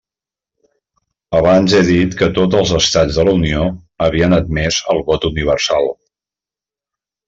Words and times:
Abans 1.39 1.75
he 1.75 1.81
dit 1.91 2.17
que 2.23 2.31
tots 2.39 2.57
els 2.61 2.73
estats 2.79 3.21
de 3.21 3.29
la 3.29 3.37
Unió 3.43 3.63
havien 4.09 4.41
admès 4.41 4.83
el 4.97 5.07
vot 5.13 5.33
universal. 5.35 5.97